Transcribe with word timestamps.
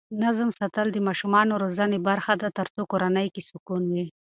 نظم 0.23 0.49
ساتل 0.59 0.87
د 0.91 0.97
ماشومانو 1.07 1.53
روزنې 1.63 1.99
برخه 2.09 2.33
ده 2.41 2.47
ترڅو 2.57 2.81
کورنۍ 2.91 3.27
کې 3.33 3.41
سکون 3.49 3.81
وي. 3.93 4.05